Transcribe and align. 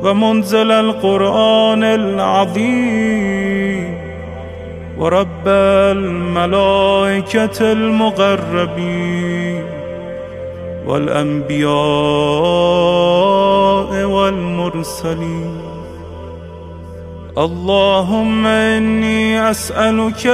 ومنزل 0.03 0.71
القرآن 0.71 1.83
العظيم 1.83 3.39
ورب 4.99 5.47
الملائكة 5.97 7.71
المقربين 7.71 9.68
والأنبياء 10.87 11.69
والمرسلين. 14.03 15.61
اللهم 17.37 18.45
إني 18.45 19.51
أسألك 19.51 20.27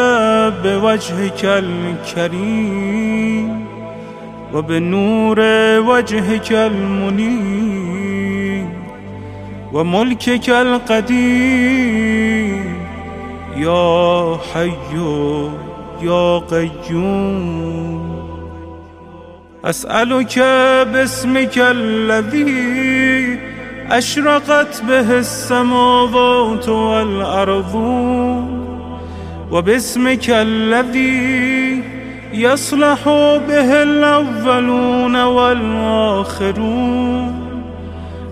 بوجهك 0.64 1.46
الكريم 1.46 2.86
وبنور 4.54 5.40
وجهك 5.80 6.52
المنير 6.52 7.86
وملكك 9.74 10.50
القديم. 10.50 11.96
يا 13.58 14.38
حي 14.54 14.72
يا 16.02 16.38
قيوم. 16.38 18.25
أسألك 19.66 20.40
باسمك 20.94 21.58
الذي 21.58 23.40
أشرقت 23.92 24.82
به 24.88 25.18
السماوات 25.18 26.70
والأرض 26.70 27.76
وباسمك 29.52 30.30
الذي 30.30 31.84
يصلح 32.34 33.10
به 33.48 33.84
الأولون 33.84 35.16
والآخرون. 35.24 36.66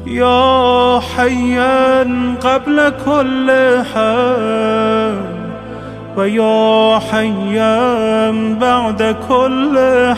يا 0.08 1.00
حيا 1.00 2.04
قبل 2.42 2.94
كل 3.06 3.52
حي 3.94 5.33
ويا 6.18 7.00
حيا 7.00 8.32
بعد 8.62 9.16
كل 9.30 9.76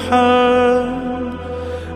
حي 0.09 0.85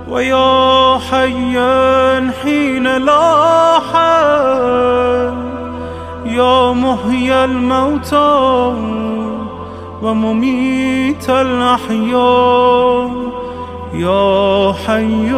ويا 0.09 0.97
حيا 1.11 2.31
حين 2.43 2.97
لا 2.97 3.79
حي 3.93 5.29
يا 6.25 6.71
محيي 6.71 7.45
الموتى 7.45 8.73
ومميت 10.01 11.29
الأحياء. 11.29 13.11
يا 13.93 14.73
حي 14.87 15.31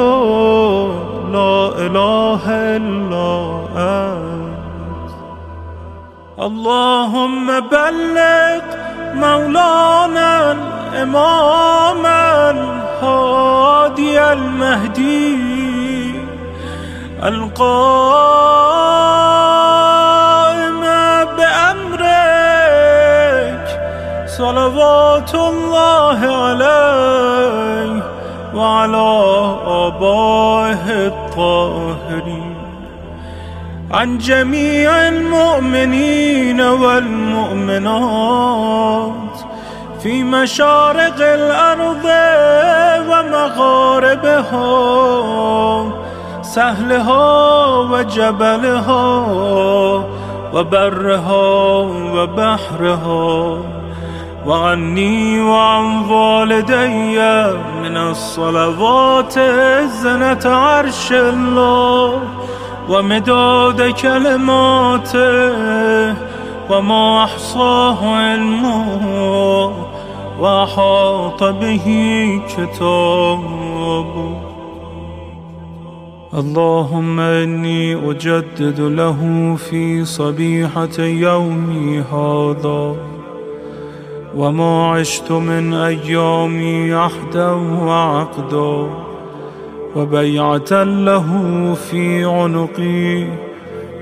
لا 1.32 1.72
إله 1.78 2.42
إلا 2.78 3.62
أنت. 3.76 4.31
اللهم 6.42 7.60
بلغ 7.60 8.62
مولانا 9.14 10.52
الإمام 10.52 12.06
الهادي 12.56 14.22
المهدي 14.34 16.16
القائم 17.24 17.62
بأمرك 21.38 22.48
صلوات 24.28 25.36
الله 25.36 26.20
عليه 26.46 28.04
وعلى 28.56 29.10
آبائه 29.68 30.86
الطاهرين. 31.08 32.51
عن 33.94 34.18
جميع 34.18 35.08
المؤمنين 35.08 36.62
والمؤمنات 36.62 37.92
في 40.04 40.24
مشارق 40.24 41.16
الأرض 41.20 42.06
ومغاربها 43.10 44.62
سهلها 46.42 47.66
وجبلها 47.78 49.28
وبرها 50.54 51.78
وبحرها. 52.14 53.58
وعني 54.46 55.42
وعن 55.42 56.10
والدي 56.10 57.20
من 57.84 57.98
الصلوات 57.98 59.40
زنة 59.86 60.40
عرش 60.46 61.12
الله. 61.12 62.22
ومداد 62.90 63.82
كلماته 63.92 65.22
وما 66.70 67.24
أحصاه 67.24 68.16
علمه 68.16 69.74
وأحاط 70.40 71.44
به 71.44 71.88
كتابه 72.48 74.42
اللهم 76.34 77.20
إني 77.20 78.10
أجدد 78.12 78.80
له 78.80 79.56
في 79.70 80.06
صبيحة 80.06 81.00
يومي 81.00 82.00
هذا 82.00 82.96
وما 84.36 84.92
عشت 84.92 85.32
من 85.32 85.74
أيامي 85.74 86.94
عهدا 86.94 87.52
وعقدا 87.86 88.90
وبيعة 89.96 90.84
له 90.84 91.28
في 91.90 92.26
عنقي. 92.26 93.28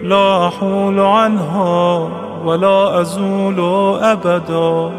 لا 0.03 0.47
أحول 0.47 0.99
عنها 0.99 2.09
ولا 2.45 3.01
أزول 3.01 3.59
أبدا. 4.01 4.91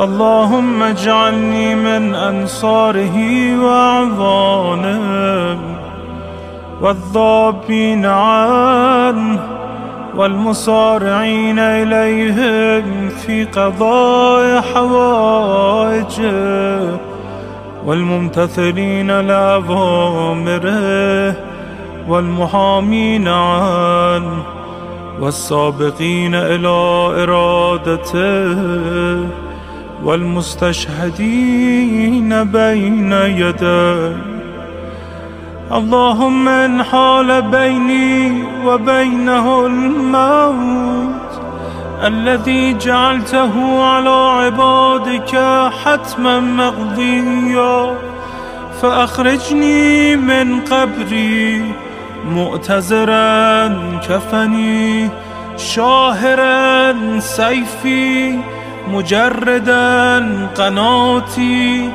اللهم 0.00 0.82
اجعلني 0.82 1.74
من 1.74 2.14
أنصاره 2.14 3.16
وأعوانه 3.64 5.58
والذابين 6.80 8.06
عنه 8.06 9.40
والمصارعين 10.16 11.58
إليهم 11.58 13.08
في 13.08 13.44
قضاء 13.44 14.60
حوائجه. 14.74 16.26
والممتثلين 17.86 19.20
لأوامره 19.20 20.76
والمحامين 22.08 23.28
عنه 23.28 24.42
والسابقين 25.20 26.34
إلى 26.34 26.68
إرادته 27.22 28.56
والمستشهدين 30.04 31.24
بين 32.44 33.12
يديه. 33.12 34.16
اللهم 35.72 36.48
إن 36.48 36.82
حال 36.82 37.42
بيني 37.42 38.44
وبينه 38.66 39.66
الموت 39.66 41.25
الذي 42.04 42.78
جعلته 42.78 43.84
على 43.84 44.08
عبادك 44.08 45.32
حتما 45.84 46.40
مقضيا. 46.40 47.94
فأخرجني 48.82 50.16
من 50.16 50.60
قبري 50.60 51.74
مؤتزرا 52.24 53.68
كفني 54.08 55.08
شاهرا 55.56 56.94
سيفي 57.20 58.38
مجردا 58.92 60.18
قناتي 60.56 61.90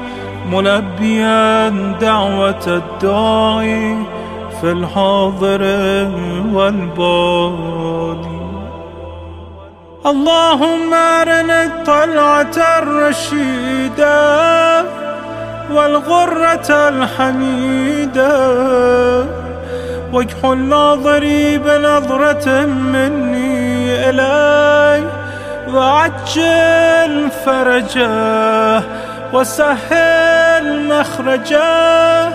ملبيا 0.51 1.69
دعوة 2.01 2.65
الداعي 2.67 3.97
في 4.61 4.71
الحاضر 4.71 5.61
والبادي 6.53 8.30
اللهم 10.05 10.93
أرنا 10.93 11.63
الطلعة 11.63 12.57
الرشيدة 12.79 14.11
والغرة 15.71 16.69
الحميدة. 16.89 18.35
وجه 20.13 20.53
الناظري 20.53 21.57
بنظرة 21.57 22.65
مني 22.65 24.09
إلي 24.09 25.03
وعجل 25.73 27.29
فرجه 27.45 28.83
وسهل 29.33 30.87
مخرجه 30.87 32.29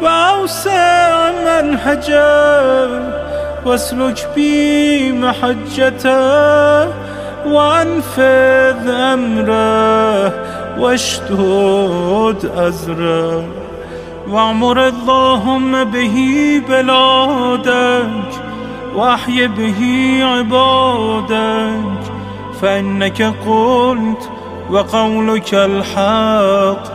وأوسع 0.00 1.30
منهجه. 1.30 3.12
واسلك 3.66 4.28
بي 4.34 5.12
محجته. 5.12 7.01
وأنفذ 7.46 8.88
أمره 8.88 10.32
واشتد 10.78 12.50
أزره. 12.56 13.44
واعمر 14.28 14.88
اللهم 14.88 15.84
به 15.84 16.16
بلادك 16.68 18.32
وأحي 18.94 19.46
به 19.46 19.80
عبادك. 20.22 22.02
فإنك 22.62 23.22
قلت 23.22 24.30
وقولك 24.70 25.54
الحق. 25.54 26.92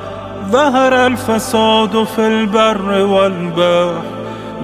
ظهر 0.52 1.08
الفساد 1.08 2.04
في 2.16 2.28
البر 2.28 3.06
والبحر 3.06 4.02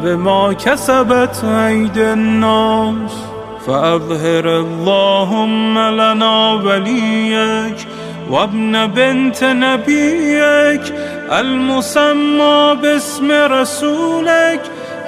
بما 0.04 0.54
كسبت 0.54 1.44
أيدي 1.44 2.14
الناس. 2.14 3.33
فأظهر 3.68 4.60
اللهم 4.60 5.80
لنا 5.80 6.52
وليك 6.52 7.88
وابن 8.30 8.88
بنت 8.88 9.44
نبيك 9.44 10.94
المسمى 11.32 12.78
باسم 12.82 13.32
رسولك 13.32 14.62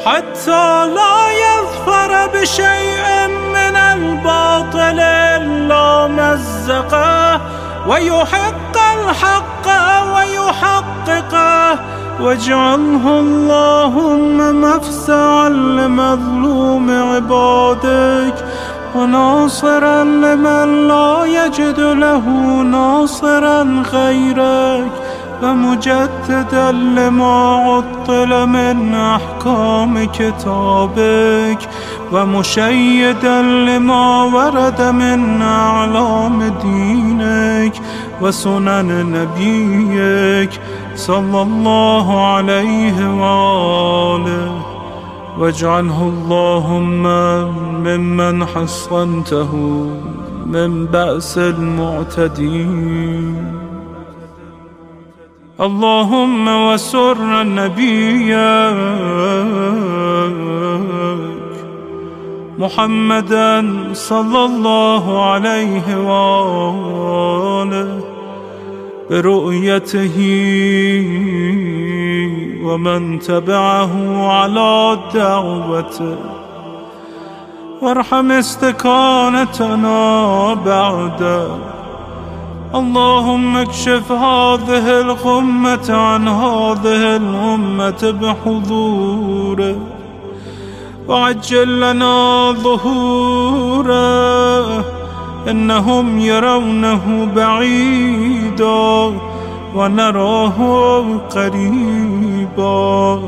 حتى 0.06 0.88
لا 0.96 1.18
يظفر 1.46 2.28
بشيء 2.34 3.28
من 3.28 3.75
الباطل 3.75 5.00
إلا 5.00 6.07
مزقه 6.07 7.42
ويحق 7.88 8.78
الحق 9.00 9.68
ويحققه 10.16 11.80
واجعله 12.22 13.19
اللهم 13.19 14.62
مفزعا 14.62 15.50
لمظلوم 15.50 16.90
عبادك 17.15 18.35
وناصرا 18.95 20.03
لمن 20.03 20.88
لا 20.88 21.25
يجد 21.25 21.79
له 21.79 22.29
ناصرا 22.62 23.83
غيرك 23.94 24.91
ومجددا 25.44 26.71
لما 26.71 27.56
عطل 27.56 28.45
من 28.47 28.95
احكام 28.95 30.03
كتابك 30.13 31.59
ومشيدا 32.12 33.41
لما 33.41 34.23
ورد 34.23 34.81
من 34.81 35.41
اعلام 35.41 36.53
دينك 36.61 37.73
وسنن 38.21 38.89
نبيك 39.15 40.61
صلى 40.95 41.41
الله 41.41 42.25
عليه 42.25 43.09
وآله 43.09 44.75
واجعله 45.39 45.99
اللهم 46.13 47.03
ممن 47.83 48.45
حصنته 48.45 49.51
من 50.45 50.85
بأس 50.85 51.37
المعتدين. 51.37 52.75
اللهم 55.61 56.47
وسر 56.47 57.43
نبيك 57.43 58.35
محمدا 62.59 63.53
صلى 63.93 64.45
الله 64.45 65.25
عليه 65.25 65.85
وآله 66.09 67.89
برؤيته. 69.09 70.17
ومن 72.63 73.19
تبعه 73.19 74.27
على 74.27 75.00
دعوته. 75.13 76.18
وارحم 77.81 78.31
استكانتنا 78.31 79.94
بعده. 80.53 81.47
اللهم 82.75 83.57
اكشف 83.57 84.12
هذه 84.12 85.01
الغمة 85.01 85.88
عن 85.89 86.27
هذه 86.27 87.15
الأمة 87.15 88.15
بحضوره. 88.21 89.75
وعجل 91.07 91.80
لنا 91.80 92.51
ظهوره. 92.51 94.06
إنهم 95.50 96.19
يرونه 96.19 97.27
بعيدا. 97.36 99.14
ونراه 99.75 100.57
قريبا. 101.35 103.19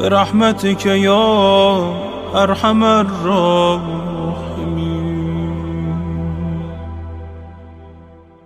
برحمتك 0.00 0.86
يا 0.86 1.92
أرحم 2.34 2.84
الراحمين. 2.84 3.98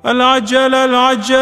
العجل 0.07 0.75
العجل 0.75 1.37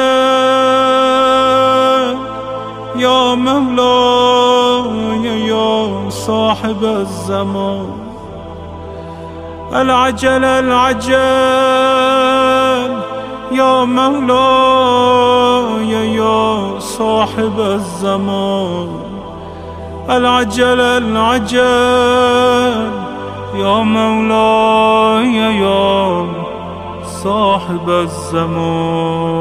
يا 2.96 3.34
مولاي 3.34 5.24
يا 5.46 6.10
صاحب 6.10 6.84
الزمان. 6.84 7.90
العجل 9.74 10.44
العجل 10.44 11.89
يا 13.51 13.85
مولاي 13.85 15.15
يا 16.15 16.79
صاحب 16.79 17.59
الزمان 17.59 18.89
العجل 20.09 20.79
العجل 20.79 21.61
يا 23.55 23.83
مولاي 23.83 25.35
يا 25.35 26.27
صاحب 27.23 27.89
الزمان 27.89 29.35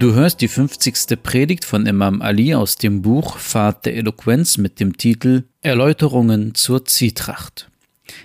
Du 0.00 0.14
hörst 0.14 0.40
die 0.40 0.46
50. 0.46 1.20
Predigt 1.24 1.64
von 1.64 1.84
Imam 1.86 2.22
Ali 2.22 2.54
aus 2.54 2.76
dem 2.76 3.02
Buch 3.02 3.36
Pfad 3.36 3.84
der 3.84 3.96
Eloquenz 3.96 4.56
mit 4.56 4.78
dem 4.78 4.96
Titel 4.96 5.42
Erläuterungen 5.60 6.54
zur 6.54 6.84
Zwietracht. 6.84 7.68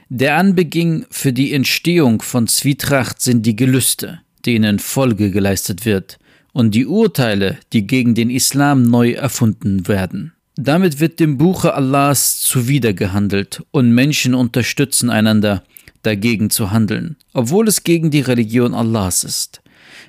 Der 0.08 0.36
Anbeginn 0.36 1.06
für 1.10 1.32
die 1.32 1.52
Entstehung 1.52 2.22
von 2.22 2.48
Zwietracht 2.48 3.20
sind 3.20 3.46
die 3.46 3.56
Gelüste, 3.56 4.20
denen 4.44 4.78
Folge 4.78 5.30
geleistet 5.30 5.84
wird, 5.84 6.18
und 6.52 6.74
die 6.74 6.86
Urteile, 6.86 7.58
die 7.72 7.86
gegen 7.86 8.14
den 8.14 8.30
Islam 8.30 8.82
neu 8.82 9.12
erfunden 9.12 9.86
werden. 9.86 10.32
Damit 10.56 10.98
wird 10.98 11.20
dem 11.20 11.38
Buche 11.38 11.74
Allahs 11.74 12.40
zuwidergehandelt 12.40 13.62
und 13.70 13.92
Menschen 13.92 14.34
unterstützen 14.34 15.08
einander, 15.08 15.62
dagegen 16.02 16.50
zu 16.50 16.70
handeln, 16.70 17.16
obwohl 17.32 17.68
es 17.68 17.84
gegen 17.84 18.10
die 18.10 18.20
Religion 18.20 18.74
Allahs 18.74 19.24
ist. 19.24 19.60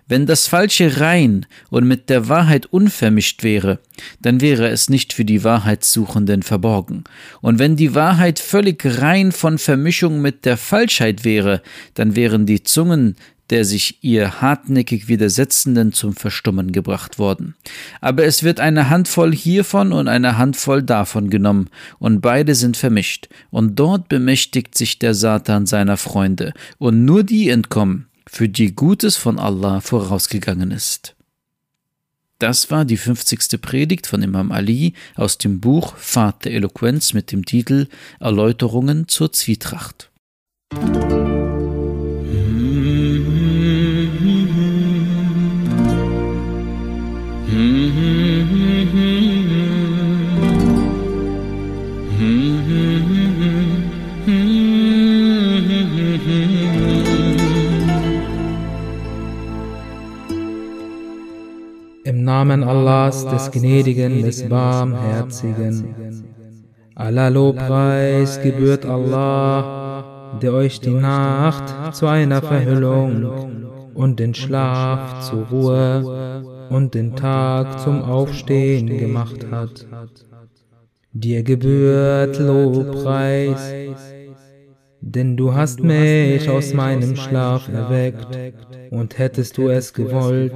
Wenn 0.08 0.26
das 0.26 0.48
Falsche 0.48 1.00
rein 1.00 1.46
und 1.70 1.88
mit 1.88 2.10
der 2.10 2.28
Wahrheit 2.28 2.66
unvermischt 2.68 3.44
wäre, 3.44 3.80
dann 4.22 4.42
wäre 4.42 4.70
es 4.70 4.90
nicht 4.90 5.14
für 5.14 5.26
die 5.26 5.44
Wahrheitssuchenden 5.44 6.44
verborgen. 6.44 7.04
Und 7.42 7.60
wenn 7.60 7.76
die 7.76 7.96
Wahrheit 7.96 8.40
völlig 8.40 8.84
rein 9.02 9.32
von 9.32 9.58
Vermischung 9.58 10.22
mit 10.22 10.46
der 10.46 10.58
Falschheit 10.58 11.24
wäre, 11.24 11.62
dann 11.94 12.16
wären 12.16 12.46
die 12.46 12.64
Zungen 12.64 13.16
der 13.50 13.66
sich 13.66 13.98
ihr 14.02 14.42
hartnäckig 14.42 15.08
Widersetzenden 15.08 15.92
zum 15.92 16.14
Verstummen 16.14 16.72
gebracht 16.72 17.18
worden. 17.18 17.56
Aber 18.02 18.24
es 18.24 18.44
wird 18.44 18.60
eine 18.60 18.90
Handvoll 18.90 19.34
hiervon 19.34 19.92
und 19.92 20.08
eine 20.08 20.38
Handvoll 20.38 20.84
davon 20.84 21.30
genommen, 21.30 21.70
und 21.98 22.22
beide 22.22 22.56
sind 22.56 22.78
vermischt, 22.78 23.28
und 23.50 23.80
dort 23.80 24.08
bemächtigt 24.10 24.78
sich 24.78 25.00
der 25.00 25.14
Satan 25.14 25.66
seiner 25.66 25.98
Freunde, 25.98 26.54
und 26.78 27.06
nur 27.06 27.24
die 27.24 27.50
entkommen, 27.50 28.09
für 28.32 28.48
die 28.48 28.76
Gutes 28.76 29.18
von 29.18 29.40
Allah 29.40 29.82
vorausgegangen 29.82 30.72
ist. 30.72 31.16
Das 32.38 32.72
war 32.72 32.86
die 32.86 32.96
50. 32.96 33.62
Predigt 33.62 34.08
von 34.08 34.22
Imam 34.22 34.52
Ali 34.52 34.94
aus 35.16 35.38
dem 35.38 35.60
Buch 35.60 35.98
Pfad 35.98 36.46
der 36.46 36.54
Eloquenz 36.54 37.14
mit 37.14 37.32
dem 37.34 37.44
Titel 37.44 37.88
Erläuterungen 38.20 39.08
zur 39.10 39.34
Zwietracht. 39.34 40.10
Namen 62.40 62.64
Allahs, 62.64 63.28
des 63.28 63.52
Gnädigen, 63.52 64.24
des 64.24 64.48
Barmherzigen. 64.48 66.24
Aller 66.96 67.30
Lobpreis 67.30 68.42
gebührt 68.42 68.86
Allah, 68.86 70.38
der 70.42 70.54
euch 70.54 70.80
die 70.80 70.90
Nacht 70.90 71.94
zu 71.94 72.08
einer 72.08 72.42
Verhüllung 72.42 73.30
und 73.94 74.22
den 74.22 74.34
Schlaf 74.34 75.30
zur 75.30 75.48
Ruhe 75.48 76.46
und 76.70 76.94
den 76.94 77.14
Tag 77.18 77.82
zum 77.82 78.04
Aufstehen 78.04 78.88
gemacht 78.88 79.46
hat. 79.52 79.86
Dir 81.12 81.44
gebührt 81.44 82.40
Lobpreis, 82.40 83.74
denn 85.16 85.36
du 85.38 85.54
hast 85.54 85.82
mich 85.82 86.48
aus 86.50 86.74
meinem 86.74 87.16
Schlaf 87.16 87.68
erweckt, 87.68 88.38
und 88.92 89.18
hättest 89.20 89.58
du 89.58 89.70
es 89.70 89.94
gewollt, 89.94 90.54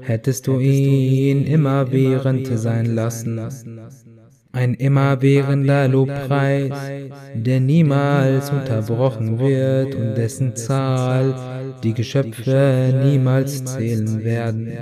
hättest 0.00 0.46
du 0.46 0.58
ihn 0.58 1.44
immerwährend 1.44 2.46
sein 2.58 2.94
lassen. 2.94 3.40
Ein 4.52 4.74
immerwährender 4.74 5.88
Lobpreis, 5.88 6.72
der 7.34 7.60
niemals 7.60 8.50
unterbrochen 8.50 9.38
wird 9.38 9.94
und 9.94 10.14
dessen 10.16 10.56
Zahl 10.56 11.34
die 11.82 11.94
Geschöpfe 11.94 12.92
niemals 13.04 13.64
zählen 13.64 14.24
werden. 14.24 14.72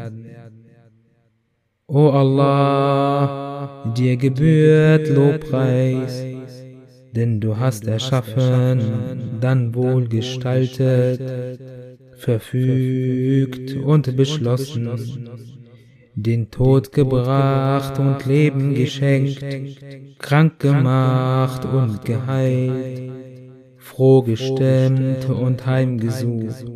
O 1.88 2.08
Allah, 2.08 3.92
dir 3.96 4.16
gebührt 4.16 5.08
Lobpreis, 5.08 6.24
denn 7.16 7.40
du 7.40 7.56
hast 7.56 7.86
erschaffen, 7.86 9.38
dann 9.40 9.74
wohl 9.74 10.06
gestaltet, 10.06 11.20
verfügt 12.16 13.74
und 13.74 14.16
beschlossen, 14.16 14.90
den 16.14 16.50
Tod 16.50 16.92
gebracht 16.92 17.98
und 17.98 18.24
Leben 18.26 18.74
geschenkt, 18.74 19.44
krank 20.18 20.60
gemacht 20.60 21.64
und 21.64 22.04
geheilt, 22.04 23.02
froh 23.78 24.22
gestemmt 24.22 25.28
und 25.28 25.66
heimgesucht, 25.66 26.66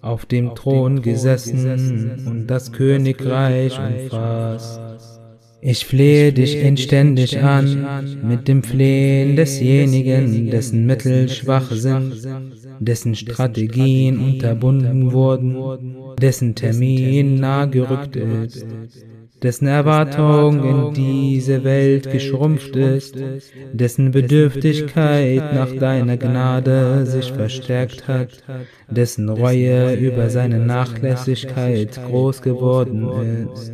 auf 0.00 0.24
dem 0.24 0.54
Thron 0.54 1.02
gesessen 1.02 2.24
und 2.26 2.46
das 2.46 2.72
Königreich 2.72 3.78
umfasst 3.78 4.85
ich 5.60 5.86
flehe 5.86 6.32
dich 6.32 6.56
inständig 6.56 7.42
an 7.42 8.20
mit 8.22 8.46
dem 8.48 8.62
Flehen 8.62 9.36
desjenigen, 9.36 10.50
dessen 10.50 10.86
Mittel 10.86 11.28
schwach 11.28 11.70
sind, 11.70 12.14
dessen 12.78 13.14
Strategien 13.14 14.18
unterbunden 14.18 15.12
wurden, 15.12 15.56
dessen 16.20 16.54
Termin 16.54 17.36
nah 17.36 17.64
gerückt 17.64 18.16
ist, 18.16 18.66
dessen 19.42 19.66
Erwartung 19.66 20.64
in 20.64 20.94
diese 20.94 21.64
Welt 21.64 22.10
geschrumpft 22.10 22.76
ist, 22.76 23.16
dessen 23.72 24.10
Bedürftigkeit 24.10 25.54
nach 25.54 25.72
deiner 25.72 26.16
Gnade 26.16 27.06
sich 27.06 27.32
verstärkt 27.32 28.08
hat, 28.08 28.42
dessen 28.90 29.28
Reue 29.28 29.94
über 29.94 30.30
seine 30.30 30.58
Nachlässigkeit 30.58 31.98
groß 32.08 32.42
geworden 32.42 33.08
ist 33.48 33.72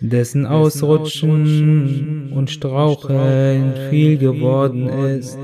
dessen 0.00 0.46
Ausrutschen 0.46 2.32
und 2.34 2.50
Straucheln 2.50 3.72
viel 3.90 4.18
geworden 4.18 4.88
ist. 4.88 5.38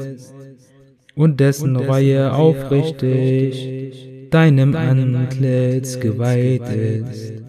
und 1.14 1.38
dessen 1.38 1.76
Reue 1.76 2.32
aufrichtig 2.32 4.08
deinem 4.30 4.74
Antlitz 4.74 6.00
geweiht 6.00 6.62
ist. 6.68 7.42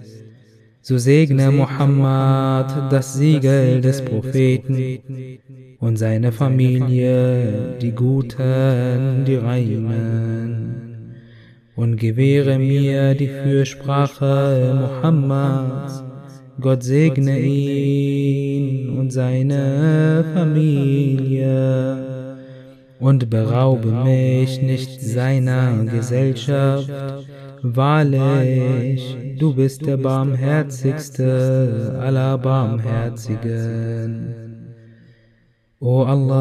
So 0.81 0.97
segne 0.97 1.51
Muhammad 1.51 2.91
das 2.91 3.13
Siegel 3.13 3.79
des 3.81 4.03
Propheten 4.03 4.99
und 5.79 5.97
seine 5.97 6.31
Familie, 6.31 7.77
die 7.81 7.91
Guten, 7.91 9.23
die 9.25 9.35
Reinen, 9.35 11.15
und 11.75 11.97
gewähre 11.97 12.57
mir 12.59 13.15
die 13.15 13.29
Fürsprache 13.29 14.75
Muhammads 14.81 16.03
Gott 16.59 16.83
segne 16.83 17.39
ihn 17.39 18.89
und 18.97 19.11
seine 19.11 20.25
Familie. 20.33 22.09
Und 22.99 23.29
beraube 23.29 23.87
mich 23.87 24.61
nicht 24.61 25.01
seiner 25.01 25.85
Gesellschaft. 25.85 26.91
Wahrlich, 27.63 29.15
du 29.39 29.55
bist 29.55 29.85
der 29.85 29.95
barmherzigste 29.97 31.97
aller 31.99 32.37
Barmherzigen. 32.37 34.35
O 35.79 36.03
Allah, 36.03 36.31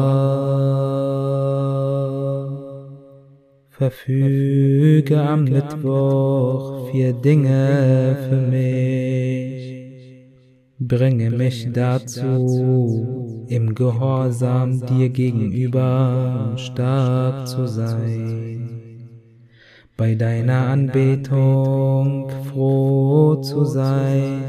verfüge 3.69 5.19
am 5.19 5.45
Mittwoch 5.45 6.91
vier 6.91 7.13
Dinge 7.13 8.17
für 8.29 8.37
mich 8.37 9.50
bringe 10.87 11.29
mich 11.29 11.69
dazu, 11.71 13.45
im 13.47 13.75
Gehorsam 13.75 14.83
dir 14.87 15.09
gegenüber 15.09 16.53
stark 16.55 17.47
zu 17.47 17.67
sein, 17.67 19.09
bei 19.95 20.15
deiner 20.15 20.67
Anbetung 20.67 22.31
froh 22.45 23.35
zu 23.35 23.63
sein, 23.63 24.41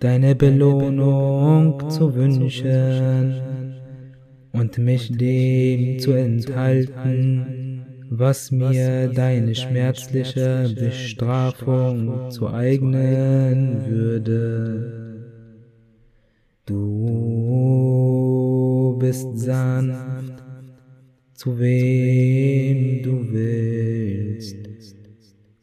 deine 0.00 0.34
Belohnung 0.34 1.88
zu 1.90 2.12
wünschen 2.16 3.40
und 4.52 4.78
mich 4.78 5.16
dem 5.16 6.00
zu 6.00 6.10
enthalten, 6.10 7.86
was 8.10 8.50
mir 8.50 9.06
deine 9.06 9.54
schmerzliche 9.54 10.74
Bestrafung 10.74 12.32
zu 12.32 12.48
eignen 12.48 13.86
würde. 13.86 15.09
Du 16.70 16.78
bist 19.00 19.38
sanft, 19.38 20.44
zu 21.34 21.58
wem 21.58 23.02
du 23.02 23.26
willst, 23.32 24.56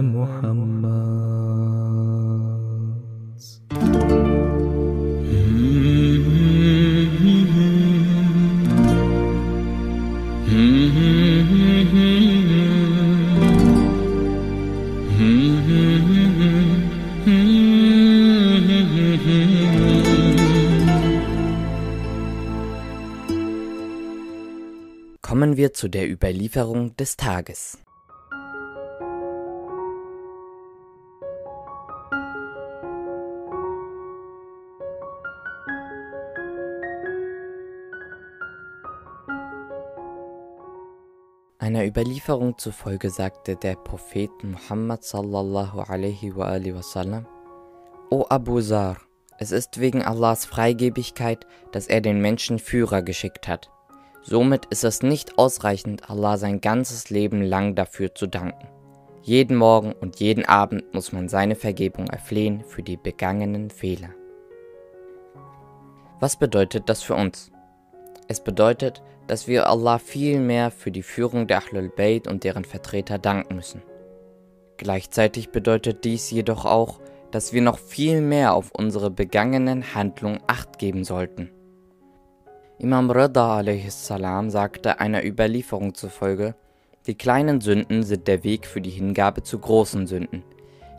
Muhammads. 0.00 0.73
Wir 25.64 25.72
zu 25.72 25.88
der 25.88 26.10
Überlieferung 26.10 26.94
des 26.96 27.16
Tages. 27.16 27.78
Einer 41.58 41.86
Überlieferung 41.86 42.58
zufolge 42.58 43.08
sagte 43.08 43.56
der 43.56 43.76
Prophet 43.76 44.30
Muhammad 44.42 45.02
sallallahu 45.02 45.80
alaihi 45.80 46.36
wa 46.36 46.50
wasallam, 46.76 47.26
O 48.10 48.26
Abu 48.28 48.60
Zar, 48.60 48.98
es 49.38 49.50
ist 49.50 49.80
wegen 49.80 50.02
Allahs 50.02 50.44
Freigebigkeit, 50.44 51.46
dass 51.72 51.86
er 51.86 52.02
den 52.02 52.20
Menschen 52.20 52.58
Führer 52.58 53.00
geschickt 53.00 53.48
hat. 53.48 53.70
Somit 54.26 54.64
ist 54.70 54.84
es 54.84 55.02
nicht 55.02 55.36
ausreichend, 55.36 56.08
Allah 56.08 56.38
sein 56.38 56.62
ganzes 56.62 57.10
Leben 57.10 57.42
lang 57.42 57.74
dafür 57.74 58.14
zu 58.14 58.26
danken. 58.26 58.66
Jeden 59.20 59.54
Morgen 59.54 59.92
und 59.92 60.18
jeden 60.18 60.46
Abend 60.46 60.94
muss 60.94 61.12
man 61.12 61.28
seine 61.28 61.56
Vergebung 61.56 62.06
erflehen 62.06 62.64
für 62.66 62.82
die 62.82 62.96
begangenen 62.96 63.68
Fehler. 63.68 64.08
Was 66.20 66.38
bedeutet 66.38 66.88
das 66.88 67.02
für 67.02 67.14
uns? 67.14 67.52
Es 68.26 68.42
bedeutet, 68.42 69.02
dass 69.26 69.46
wir 69.46 69.68
Allah 69.68 69.98
viel 69.98 70.40
mehr 70.40 70.70
für 70.70 70.90
die 70.90 71.02
Führung 71.02 71.46
der 71.46 71.58
Ahlul 71.58 71.90
Bayt 71.94 72.26
und 72.26 72.44
deren 72.44 72.64
Vertreter 72.64 73.18
danken 73.18 73.56
müssen. 73.56 73.82
Gleichzeitig 74.78 75.50
bedeutet 75.50 76.02
dies 76.04 76.30
jedoch 76.30 76.64
auch, 76.64 76.98
dass 77.30 77.52
wir 77.52 77.60
noch 77.60 77.78
viel 77.78 78.22
mehr 78.22 78.54
auf 78.54 78.70
unsere 78.72 79.10
begangenen 79.10 79.94
Handlungen 79.94 80.40
acht 80.46 80.78
geben 80.78 81.04
sollten. 81.04 81.50
Imam 82.78 83.10
Rida 83.10 83.58
a.s. 83.58 84.06
sagte 84.48 84.98
einer 84.98 85.24
Überlieferung 85.24 85.94
zufolge, 85.94 86.56
die 87.06 87.14
kleinen 87.14 87.60
Sünden 87.60 88.02
sind 88.02 88.26
der 88.26 88.42
Weg 88.42 88.66
für 88.66 88.80
die 88.80 88.90
Hingabe 88.90 89.42
zu 89.42 89.58
großen 89.58 90.06
Sünden. 90.08 90.42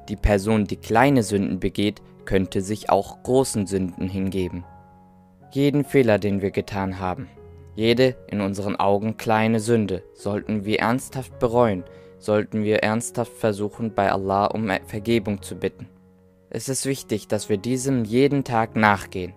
Die 0.08 0.16
Person, 0.16 0.66
die 0.66 0.78
kleine 0.78 1.22
Sünden 1.24 1.60
begeht, 1.60 2.02
könnte 2.24 2.62
sich 2.62 2.90
auch 2.90 3.22
großen 3.24 3.68
Sünden 3.68 4.08
hingeben. 4.08 4.64
Jeden 5.52 5.84
Fehler, 5.84 6.18
den 6.18 6.42
wir 6.42 6.52
getan 6.52 7.00
haben, 7.00 7.28
jede 7.76 8.16
in 8.28 8.40
unseren 8.40 8.78
Augen 8.78 9.18
kleine 9.18 9.60
Sünde 9.60 10.02
sollten 10.14 10.64
wir 10.64 10.80
ernsthaft 10.80 11.40
bereuen, 11.40 11.84
sollten 12.20 12.64
wir 12.64 12.84
ernsthaft 12.84 13.34
versuchen, 13.34 13.94
bei 13.94 14.12
Allah 14.12 14.46
um 14.46 14.70
Vergebung 14.86 15.42
zu 15.42 15.56
bitten. 15.56 15.90
Es 16.50 16.70
ist 16.70 16.86
wichtig, 16.86 17.28
dass 17.28 17.50
wir 17.50 17.58
diesem 17.58 18.06
jeden 18.06 18.46
Tag 18.46 18.78
nachgehen, 18.78 19.34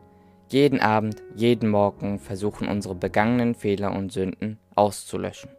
jeden 0.53 0.81
Abend, 0.81 1.23
jeden 1.35 1.69
Morgen 1.69 2.19
versuchen, 2.19 2.69
unsere 2.69 2.95
begangenen 2.95 3.55
Fehler 3.55 3.95
und 3.95 4.13
Sünden 4.13 4.59
auszulöschen. 4.75 5.51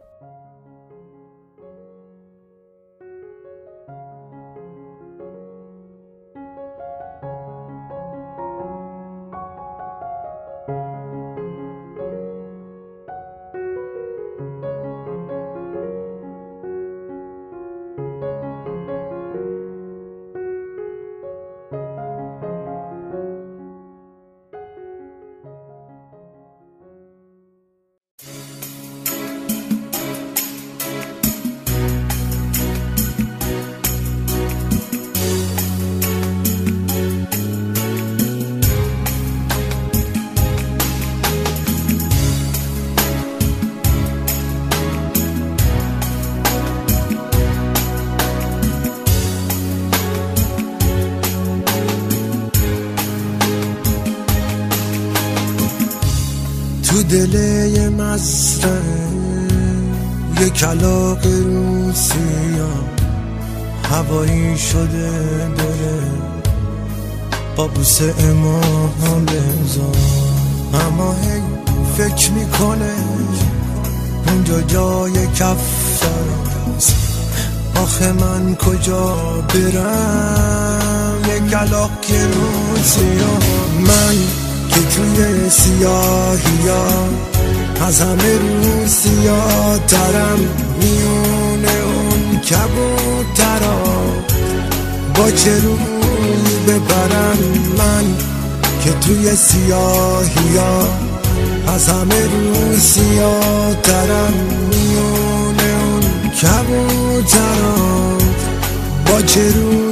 مزرعه 58.10 58.80
یه 60.40 60.50
کلاق 60.50 61.26
روسیا 61.26 62.70
هوایی 63.90 64.58
شده 64.58 65.10
داره. 65.58 66.00
با 67.56 67.68
بوسه 67.68 68.14
امام 68.18 69.24
بزار 69.24 69.96
اما 70.74 71.12
هی 71.12 71.42
فکر 71.96 72.30
می‌کنه 72.30 72.94
اونجا 74.26 74.60
جای 74.60 75.26
کف 75.26 76.00
داره 76.02 76.50
آخه 77.82 78.12
من 78.12 78.56
کجا 78.56 79.14
برم؟ 79.54 81.20
یه 81.28 81.50
کلاق 81.50 81.90
روسیا 82.10 83.32
من 83.80 84.16
که 84.68 84.80
توی 84.80 85.50
سیاهی 85.50 86.68
ها 86.68 87.08
از 87.80 88.00
همه 88.00 88.38
رو 88.38 88.86
ترم 89.88 90.38
میونه 90.80 91.72
اون 91.84 92.40
کبوترا 92.40 93.82
با 95.14 95.30
چه 95.30 95.60
روی 95.60 95.78
ببرم 96.68 97.38
من 97.78 98.04
که 98.84 98.90
توی 98.90 99.36
سیاهی 99.36 100.56
ها 100.56 100.88
از 101.74 101.88
همه 101.88 102.24
رو 102.24 102.76
ترم 103.82 104.34
میونه 104.70 105.82
اون 105.82 106.30
کبوترا 106.30 108.18
با 109.06 109.22
چه 109.22 109.52
روی 109.52 109.89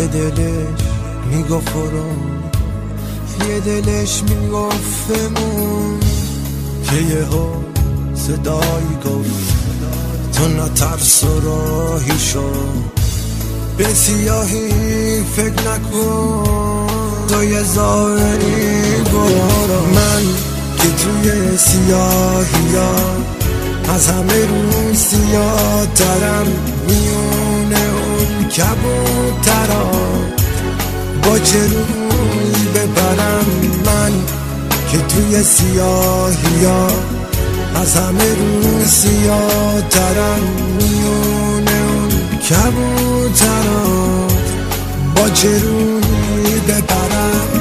یه 0.00 0.06
دلش 0.06 0.32
می‌گفت 1.30 1.72
برو. 1.72 2.04
یه 3.48 3.60
دلش 3.60 4.22
میگفتمون 4.22 6.00
که 6.84 6.96
یه 6.96 7.24
ها 7.24 7.64
صدایی 8.14 8.96
گفت. 9.04 9.50
تو 10.32 10.48
نترس 10.48 11.24
و 11.24 11.40
راهی 11.40 12.18
شو. 12.18 12.50
به 13.76 13.94
سیاهی 13.94 14.68
فکر 15.36 15.70
نکن. 15.70 16.86
تو 17.28 17.44
یه 17.44 17.62
ظاهری 17.62 19.02
برو. 19.12 19.86
من 19.94 20.24
که 20.76 20.88
توی 20.88 21.58
سیاهی 21.58 22.76
ها 22.76 22.94
از 23.94 24.08
همه 24.08 24.46
رو 24.46 24.94
سیاه 24.94 25.86
ترم 25.94 26.46
میونه 26.88 27.49
اون 27.49 27.49
کبوترا 28.56 29.90
با 31.22 31.38
چه 31.38 31.58
روی 31.58 32.66
ببرم 32.74 33.46
من 33.86 34.12
که 34.92 34.98
توی 34.98 35.42
سیاهی 35.42 36.64
ها 36.64 36.86
از 37.74 37.96
همه 37.96 38.34
رو 38.34 38.84
سیاه 38.84 39.80
ترم 39.90 40.40
میونه 40.78 41.80
اون 41.90 42.38
کبوترا 42.38 44.26
با 45.16 45.28
چه 45.30 45.48
روی 45.48 46.60
ببرم 46.68 47.59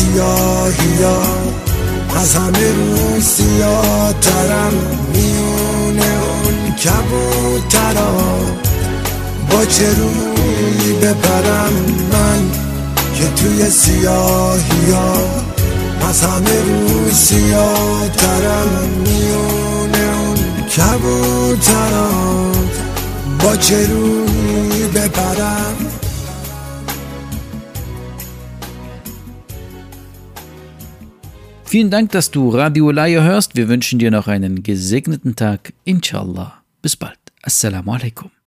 سیاهی 0.00 1.02
ها 1.02 1.22
از 2.20 2.34
همه 2.34 2.72
رو 2.72 3.20
سیاترم 3.20 4.72
میونه 5.14 6.12
اون 6.22 6.74
کبوترا 6.74 8.12
با 9.50 9.64
چه 9.64 9.86
روی 9.94 10.92
بپرم 10.92 11.72
من 12.12 12.50
که 13.14 13.26
توی 13.36 13.70
سیاهی 13.70 14.90
ها 14.92 15.14
از 16.08 16.22
همه 16.22 16.62
رو 16.62 17.10
سیاترم 17.10 18.88
میونه 19.04 20.16
اون 20.18 20.66
کبوترا 20.66 22.10
با 23.44 23.56
چه 23.56 23.86
روی 23.86 24.88
بپرم 24.94 25.89
Vielen 31.70 31.88
Dank, 31.88 32.10
dass 32.10 32.32
du 32.32 32.48
Radio 32.48 32.90
Laie 32.90 33.22
hörst. 33.22 33.54
Wir 33.54 33.68
wünschen 33.68 34.00
dir 34.00 34.10
noch 34.10 34.26
einen 34.26 34.64
gesegneten 34.64 35.36
Tag. 35.36 35.72
Inshallah. 35.84 36.64
Bis 36.82 36.96
bald. 36.96 37.16
Assalamu 37.42 37.92
alaikum. 37.92 38.32